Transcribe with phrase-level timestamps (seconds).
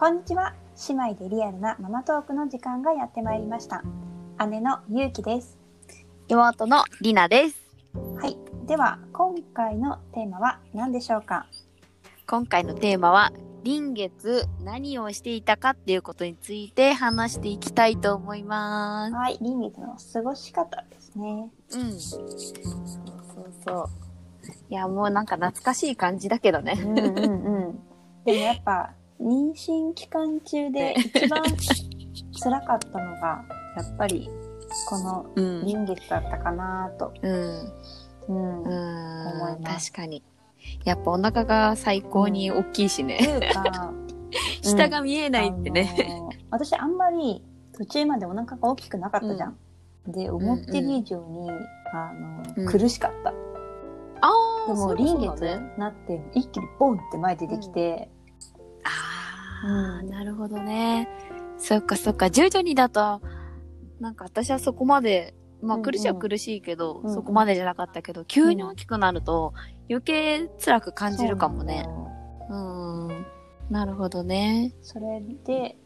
[0.00, 0.54] こんにちは
[0.88, 3.82] 姉妹でリアルなママトークの時間がやってまいりました
[4.48, 5.58] 姉のゆうきです
[6.28, 7.56] 妹のりなです。
[8.22, 8.36] はい
[8.68, 11.48] では今回のテーマは何でしょうか？
[12.28, 13.32] 今回のテーマは、
[13.64, 19.14] 臨月何をしていたかっていうことについて話していきたいと思います。
[19.16, 21.98] はい臨月の過ごし方ですねうん。
[21.98, 23.88] そうそうそう。
[24.70, 26.78] いや、もうなんか懐かしい感じだけどね。
[26.80, 27.80] うんうんうん
[28.24, 31.42] でもやっぱ妊娠期間中で一番
[32.42, 33.44] 辛かったのが
[33.76, 34.28] やっぱり
[34.88, 35.64] このうん。
[35.66, 37.32] 臨月だったかなと、うん。
[38.28, 39.62] うんう思いん。
[39.62, 40.22] ます確かに。
[40.84, 43.18] やっぱお腹が最高に大きいしとね。
[43.18, 43.92] いうか
[44.62, 45.94] 下が見えないってね。
[45.98, 47.44] あのー私あんまり
[47.76, 49.56] 途中までお腹が大きくなかったじゃん。
[50.06, 51.50] で、思ってる以上に、
[51.92, 53.30] あのうん苦しかった。
[54.20, 54.32] あ
[54.66, 58.10] でも、臨月になって、一気にボンって前出てきて、
[59.64, 61.08] ああ、うんなるほどね。
[61.58, 62.30] そっかそっか。
[62.30, 63.20] 徐々にだと、
[64.00, 69.54] なんか私はそこまで、まあうんうん苦しいは苦しいけど、うんうんそこまでじゃなかったけど、急に大きくなると
[69.90, 71.82] 余計辛く感じるかもね。
[71.84, 71.94] そう
[72.50, 73.26] なのうん。
[73.70, 74.74] なるほどね。
[74.82, 75.76] それで、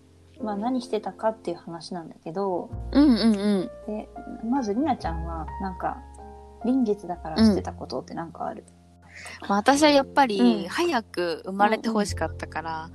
[0.42, 3.70] まあ何してたかっていう話なんだけど、うんうんうん。
[3.86, 4.09] で、
[4.45, 5.98] まずりなちゃんは、なんか、
[6.64, 8.64] 臨月だからしてたことってなんかある？
[9.48, 12.91] まあ、私はやっぱうんり早く生まれてほしかったから、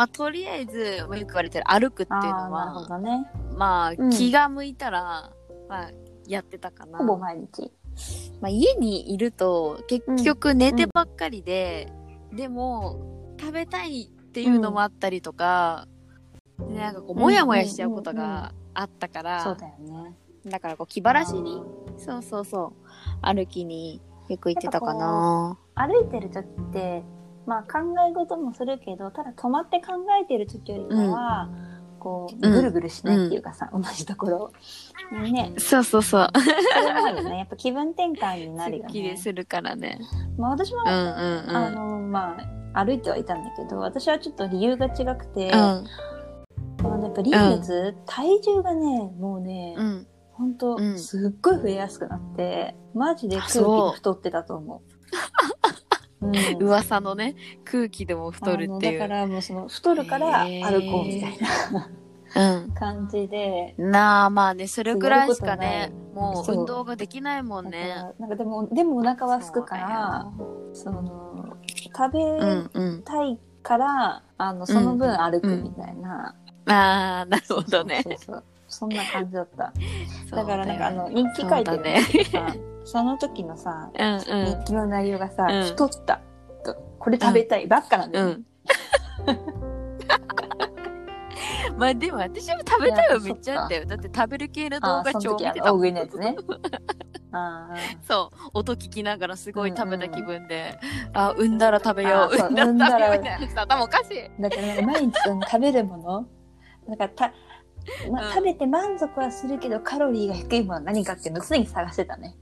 [0.00, 3.26] まあとりあえず、まあよく言われてる歩くっていうあのあー、なるほは、どね。
[3.54, 5.30] まあうん気が向いたら、
[5.68, 5.90] まあ
[6.26, 6.96] やってたかな。
[6.96, 7.70] ほぼ毎日。
[8.40, 11.92] まあ、家にいると結局寝てばっかりで、
[12.32, 15.86] でも食べたいっていうのもあったりとか、
[16.58, 20.16] でなんかこうもやもやしちゃうことがあったから、そうだよね。
[20.46, 21.62] だからこう気晴らしに
[21.98, 22.72] そうそうそう
[23.20, 27.02] 歩きによく行ってたかな歩いてる時って、
[27.46, 31.48] まあ考え事もするけど、ただ止まって考えてる時よりかは、
[32.00, 34.52] こう、うんぐるぐるしないっていうかさ、同じところ。
[35.12, 36.28] ね、そうそうそう。
[37.28, 37.38] ね。
[37.38, 38.88] やっぱ気分転換になするよね。
[38.88, 39.98] っきりするからね。
[40.38, 41.56] まあ私も、うんうんうん。
[41.56, 42.36] あの、ま
[42.74, 45.58] あ、歩いてはいたんだけど、私はちょっと理由が違くて、うん。
[45.58, 45.84] あ
[46.82, 50.06] のやっぱ臨月、体重がね、もうね、うん。
[50.32, 50.98] ほんとう、ん。
[50.98, 54.80] すっごい増えやすくなって、マジで空気太ってたと思う。
[56.20, 56.62] うん。
[56.62, 58.98] 噂のね空気でも太るっていう。
[58.98, 61.38] だからもうその太るから歩こうみたい
[61.72, 61.90] な。
[62.78, 67.88] 感じで、うんなあまあねそれぐらいしかねもう運動ができないもんね。
[67.88, 70.26] らなんかでもでもお腹は空くから
[70.72, 71.56] その
[71.96, 76.34] 食べうんうんたいから、あのその分歩くみたいな、
[76.66, 78.02] ああなるほどね。
[78.04, 79.72] そうそうそんな感じだった。
[80.34, 82.00] だからなんかあよの日記書いてるね
[82.84, 84.20] その時のさうんうん
[84.60, 86.20] 日記の内容がさ、うん太った
[86.64, 88.44] とこれ食べたいばっかなんだよ、うん。
[91.78, 93.86] まあでも私も食べたいはめっちゃあったよ。
[93.86, 95.82] だって食べる系の動あ画超見てたもん。
[95.82, 96.36] の大食いのやつね
[97.32, 97.76] あー
[98.06, 98.36] そう。
[98.54, 100.78] 音聞きながらすごい食べた気分で、
[101.12, 102.34] あ、産んだら食べよう。
[102.36, 103.62] 産んだら食べようみたいなさ。
[103.62, 104.42] 頭おかしい。
[104.42, 106.26] だから毎日食べるもの？
[106.88, 107.32] なんかた、
[108.10, 112.34] まうん食べて満足はするけどカロリーが低いものは何かっていうのを常に探してたね。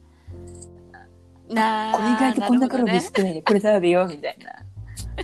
[1.51, 4.53] なあこれ意外とこんなカロリー少ないでこれ食べようみたいな。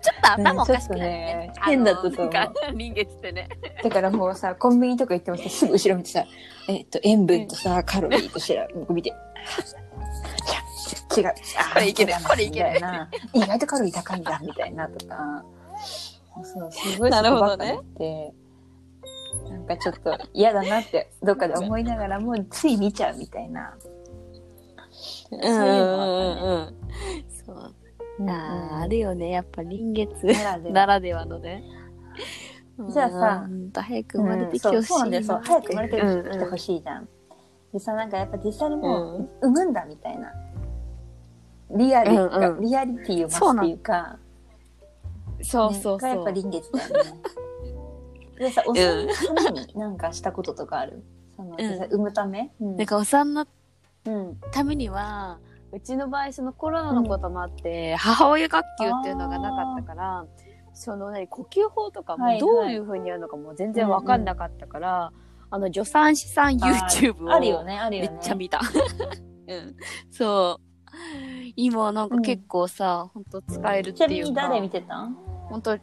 [0.00, 1.52] ちょっと頭おかしくなるね。
[1.52, 3.48] うね変だったと思うあのなんか臨月ってね。
[3.82, 6.24] だからもうさ、コンビニとか行ってもさ、すぐ後ろ見てさ、
[6.68, 9.12] えっと、塩分とさ、カロリーとしら、見て。
[11.16, 11.26] 違う。
[11.28, 11.34] あ
[11.74, 15.44] これいけるこれいけるな意外とカロリー高いんだ、みたいなとか。
[16.42, 18.14] そう、すごいなるほどねそこばっかり
[19.40, 23.74] って、なんかちょっと嫌だなって、どっかで思いながらも、つい見ちゃうみたいな。
[24.90, 27.36] そういうのあったねうん。
[27.46, 27.74] そう。
[28.28, 29.30] あーあるよね。
[29.30, 31.62] やっぱ臨月ならではならではのね。
[32.90, 33.70] じゃあさうん。
[33.72, 35.10] 早く生まれてきてほしいそうそうなん。
[35.10, 35.40] だよ、そう。
[35.42, 37.08] 早く生まれてきてほしいじゃん。
[37.72, 38.10] でさ、なん。
[38.10, 39.72] かやっぱ実際にもうう、産むん。
[39.72, 40.32] だみたいな。
[41.76, 42.56] リアリ、うん。
[42.56, 42.60] うん。
[42.62, 44.18] リアリティを増すっていうか、
[45.42, 46.30] そうそうそうねやっぱ。
[46.32, 47.20] 臨月だよね。
[48.38, 49.12] でさ、お産の
[49.44, 49.96] ためになん。
[49.96, 51.02] かしたこととかある
[51.36, 51.56] その、ん。
[51.58, 52.76] 実際産むためうん。
[52.76, 52.86] なん。
[52.86, 53.48] かお産のうん。
[54.52, 55.38] ためには、
[55.72, 60.26] うちの場合そのコロナのこともあって、母親学級っていうのがなかったから、
[60.72, 65.12] そのね、呼吸法とかもどういう風にやるのかも全然わかんなかったから、
[65.50, 68.16] あの助産師さん YouTube をあるよね、あるよめね。
[68.16, 68.60] っちゃ見た。
[69.48, 69.76] うん。
[70.10, 70.64] そう。
[71.56, 74.48] 今なんか結構さ、ほんと使えるっちていうか。
[74.48, 75.02] なみに誰見てた？
[75.02, 75.14] ん
[75.48, 75.78] ほんと、あ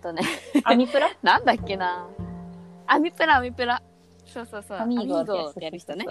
[0.00, 0.22] とね、
[0.64, 1.08] アミプラ？
[1.22, 2.06] なんだっけな。
[2.86, 3.82] アミプラ、アミプラ。
[4.32, 4.78] そうそうそう。
[4.78, 6.06] アミーゴーゴってやる人ね。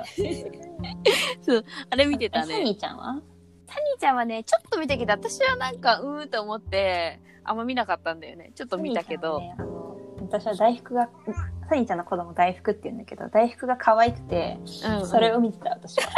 [1.41, 2.71] そうあれ見てたえサニね。
[2.71, 3.21] ーちゃんは？
[3.67, 8.51] サニーちゃんはね、ちょっと見たけど、私はなんか、うーんと思って、あんま見なかったんだよね。
[8.55, 9.41] ちょっと見たけど。
[10.21, 11.09] 私は大福が、
[11.69, 14.57] サニーちゃんの子供大福って言うんだけど、大福が可愛くて、
[14.99, 16.09] うん、それを見てた、私は。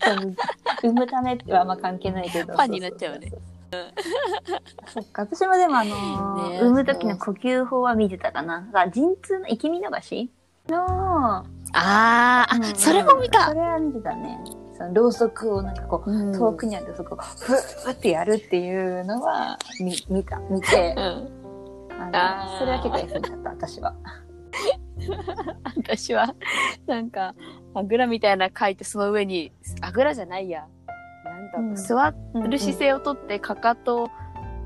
[0.82, 2.52] 産むためはあんま関係ないけど。
[2.52, 3.32] ファンになっちゃうね
[4.86, 8.68] そっか、私もでもあのーね産む時の呼吸法は見てたかな。
[8.72, 10.30] あ陣痛の生き見逃し
[10.68, 13.54] の、あーあ、うんそれも見たそ。
[13.54, 14.38] れは見てたね。
[14.76, 21.28] そのろうそくをなんかこう、うん遠くにあるそこをふーってやるっていうのは見見た、見てう、ん。
[22.12, 23.94] あのそれは結構役に立った、私は。
[25.76, 26.34] 私は、
[26.86, 27.34] なんか、
[27.74, 30.66] あぐらみたいな書いて、その上に、あぐらじゃないや。
[31.24, 32.10] なんだろう、うん座
[32.48, 34.08] る姿勢勢をとって、かかと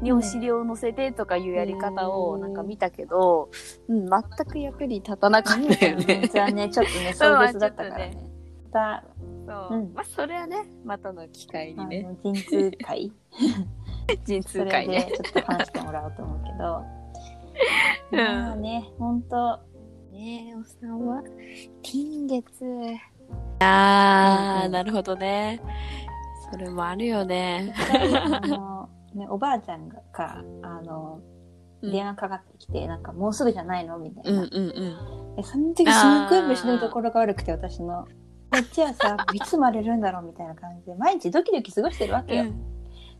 [0.02, 3.50] にお尻を乗せてとかいうやり方をうんなんか見たけど、
[3.88, 6.30] うん、全く役に立たなかったよね。
[6.34, 8.16] はね、ちょっとね、そう壮絶だったからね。
[8.72, 9.02] ま
[9.46, 9.78] そう。
[9.78, 13.12] うんまあ、それはね、またの機会にね、の、陣痛会
[14.24, 15.08] 陣痛会ね。
[15.10, 16.84] でちょっと話してもらおうと思うけど。
[18.12, 19.58] うんまあね、ほんと、
[20.12, 21.22] ねえ、おさんは、
[21.82, 22.64] 金月。
[23.60, 25.60] あー、うんなるほどね。
[26.50, 27.74] それもあるよね。
[28.32, 31.20] あの、ね、おばあちゃんがか、あの、
[31.82, 34.42] 電話かかってきて、なんかもうすぐじゃないのみたいな。
[34.42, 35.36] うんうんうん。
[35.36, 38.06] でその時すっごい虫のところが悪くて、私の。
[38.50, 42.46] こっちはさ、 いつ生まれるんだろうみたいな感じで、毎日ドキドキ過ごしてるわけよ。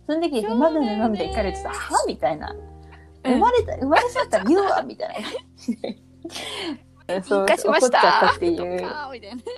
[0.07, 2.53] その時に、まだなのみたいかれてさ、はみたいな。
[2.53, 2.79] うん
[3.25, 5.23] 生まれた、生まれそうだったら言うわみたい
[7.09, 7.23] な。
[7.23, 8.89] そう、引火しました怒っちゃったっていう。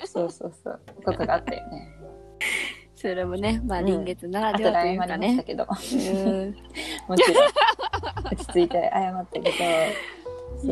[0.07, 2.00] そうそうそう、ことがあったよね。
[3.00, 5.43] それもね、まあ、うん臨月なら後でではというかね。
[5.47, 6.56] けど、うん。
[7.08, 7.44] もちろん、
[8.26, 9.41] 落ち着いて謝ったけ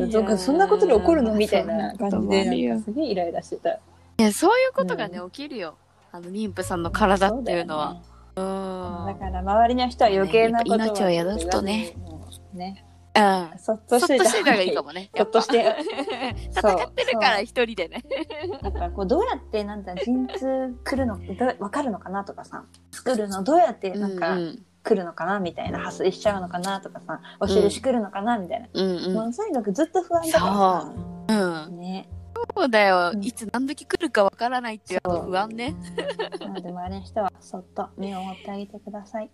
[0.05, 1.33] ど、そかそんなことで怒るの？
[1.33, 2.43] みたいな感じで、
[2.77, 3.71] すげえイライラしてた。
[3.71, 3.79] い
[4.17, 5.75] や、そういうことがね、う起きるよ。
[6.11, 7.99] あの、妊婦さんの体っていうのは。
[8.35, 8.43] だ
[9.15, 11.95] から周りの人は余計なこと命を宿すとね。
[12.53, 12.85] ね。
[13.15, 13.59] うん。
[13.59, 15.09] そっとしとしてたたらいいかもね。
[15.15, 15.75] そっとし て。
[16.51, 18.03] 戦ってるから一人でね。
[18.61, 21.19] だからこうどうやってなんだ陣痛来るの
[21.59, 22.63] わかるのかなとかさ。
[22.91, 24.37] 作るのどうやってなんか
[24.83, 27.21] 来るのかなみたいな破水しちゃうのかなとかさ。
[27.39, 30.93] お印来るのかなみたいな、うんもうとにかくずっと不安だからさ。
[31.27, 31.33] う。
[31.33, 31.65] ん。
[31.67, 31.79] うん。
[31.79, 32.09] ね。
[32.55, 33.11] そうだよ。
[33.13, 33.17] う。
[33.17, 33.23] ん。
[33.23, 35.75] いつ何時来るかわからないっていう不安ね。
[36.39, 39.29] なので周りの人はそっと見守ってあげてください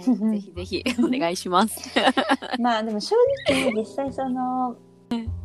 [0.00, 0.40] はい。
[0.40, 1.90] ぜひぜひ お願いします。
[2.58, 3.14] まあでも正
[3.48, 4.76] 直実際その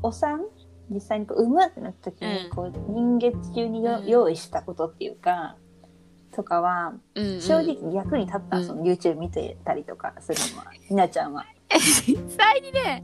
[0.01, 0.41] お産？
[0.89, 5.55] 実際にこう産むってなった時にうんこう人月中にようん用意したことっていうか
[6.31, 11.45] とかはうんうん正直役に立った、うんその YouTube 見てたりとかするのはひなちゃんは。
[12.05, 13.03] 実際にね、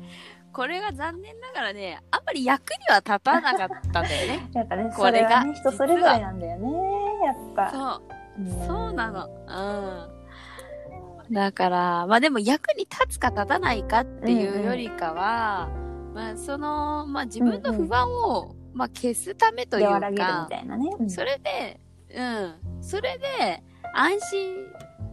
[0.53, 4.49] これが残念ながらね、あんまり役には立たなかったんだよね。
[4.53, 6.69] やっぱねこれがね人それぞれなんだよね
[7.25, 7.71] やっぱ。
[7.71, 8.01] そ
[8.37, 8.41] う。
[8.43, 9.27] ねそうなの。
[9.27, 10.20] うん。
[11.31, 15.69] だから、まあでも役に立つか立たないかっていうよりかは、
[16.13, 20.89] まあその、まあ自分の不安を、まあ消すためというか、たいなね。
[20.99, 21.79] うんそれで、
[22.13, 22.55] うん。
[22.81, 23.63] それで、
[23.93, 24.67] 安心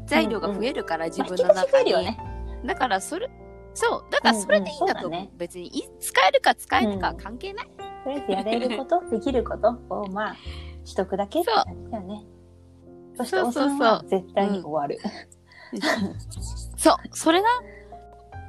[0.07, 1.83] 材料が増えるから、自分のまあ引き出し増中に。
[1.83, 2.19] えるよね。
[2.65, 3.31] だからそれ、
[3.75, 4.05] そう。
[4.11, 5.21] だからそれでいいんだと思う。
[5.21, 7.67] うんうんね別にい、使えるか使えるかは関係ない。
[8.05, 10.37] とりあえずやれることできることをまあ
[10.85, 12.25] しとくだけって感じだよね。
[13.17, 14.99] そしておそうそうそう絶対に終わる。
[16.77, 16.97] そう。
[17.13, 17.49] それな。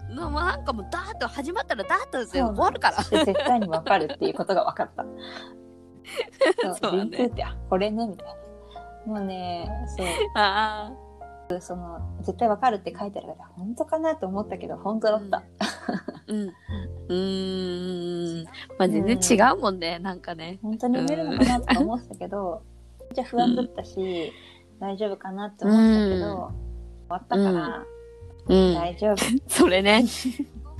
[0.09, 2.97] のもうなんかもうダーッと始まったらダーッとで終わるから。
[2.97, 5.05] で絶対に分かるっていうことが分かった。
[6.63, 8.27] そう、そうだね陣痛ってあこれねみたい
[9.05, 9.13] な。
[9.13, 10.07] もうね、そう。
[10.35, 10.91] あ
[11.61, 15.43] その絶対わかるって書いてあるから本当かなと思ったけど本当だった、あ。
[16.27, 16.47] うん。
[16.47, 18.45] うーん。
[18.77, 20.59] まあ全然違うもんね、なんかね。
[20.61, 22.61] 本当に産めるのかなとか思ってたけど、
[23.13, 24.31] じゃ不安だったし、
[24.79, 26.51] 大丈夫かなって思ってたけど、
[27.09, 27.85] 終わったから
[28.47, 28.73] うん。
[28.75, 30.03] 大丈夫、 それね。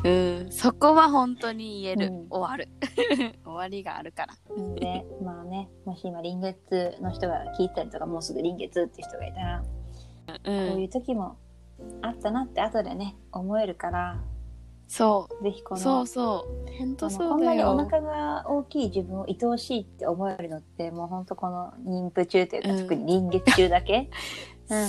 [0.04, 0.52] うん。
[0.52, 2.08] そこは本当に言える。
[2.08, 2.70] うん終わる。
[3.44, 4.34] 終わりがあるから。
[4.76, 9.64] でまあねもし今臨月の人が聞いたりとかもうすぐ臨月って人がいたら、う。
[9.64, 11.38] こういうん時も
[12.02, 14.20] あったなって後でね思えるから
[14.90, 15.44] そう。
[15.44, 16.78] ぜひこのそうそう。
[16.80, 17.78] 本当そこなにお。
[17.78, 24.10] 腹が大きい自分を愛おしいって思えるのってもうほんとこの妊婦中というか、うん特に臨月中だけ、う ん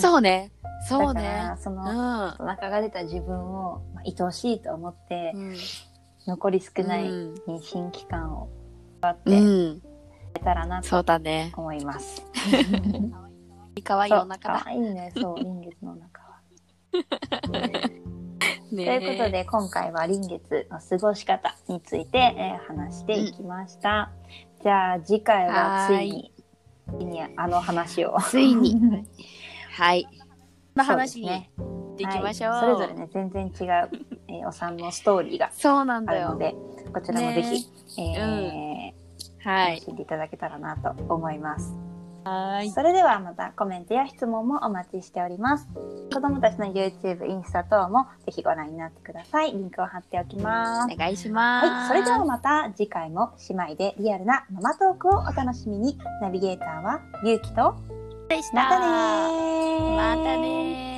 [0.00, 0.52] そうね。
[0.88, 1.56] そうだかねら。
[1.56, 2.44] その、うん。
[2.44, 5.56] お腹が出た自分を、まあ、愛おしいと思って、うん
[6.26, 8.50] 残り少ないうん妊娠期間を
[9.00, 9.76] 頑張ってうん。
[9.78, 9.82] い
[10.34, 11.52] けたらなそうとだね。
[11.56, 12.22] 思います。
[13.82, 14.38] かわいいお腹だ。
[14.62, 16.40] 可愛いねそう臨月のお腹は。
[18.72, 24.10] ねということで今回は臨月の過ごし方について、えー話していきました。
[24.62, 26.32] じゃあ次回はついに
[26.88, 28.16] ついにあの話を。
[28.20, 28.76] ついに。
[29.80, 30.06] はい。
[30.76, 32.52] の話に行っていきましょう。
[32.52, 33.90] はいそれぞれね、全然違う、
[34.28, 36.28] えーお産のストーリーがそうなんだよ。
[36.28, 36.54] あるので、
[36.92, 37.66] こちらもぜひ、
[37.98, 39.00] えー
[39.42, 39.76] はい。
[39.76, 41.74] 楽しんでいただけたらなと思います。
[42.24, 42.70] はい。
[42.70, 45.66] それではまたコメントや質問もお待ちしております。
[46.12, 49.52] 子供たちの YouTube、インスタ等もぜひご覧になってください。
[49.52, 50.96] リンクを貼っておきますお。
[50.96, 51.66] 願いします。
[51.66, 55.98] はい、それではまた次回も姉妹でリアルなママトークをお楽しみに。
[56.20, 57.74] ナビゲーターはゆうきと、
[58.30, 58.62] でした。
[58.62, 60.89] またねーまたねー